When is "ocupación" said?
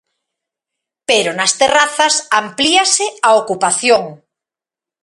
3.41-4.03